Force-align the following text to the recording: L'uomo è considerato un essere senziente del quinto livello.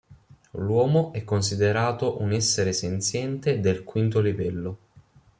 L'uomo 0.53 1.13
è 1.13 1.23
considerato 1.23 2.23
un 2.23 2.31
essere 2.31 2.73
senziente 2.73 3.59
del 3.59 3.83
quinto 3.83 4.19
livello. 4.19 4.77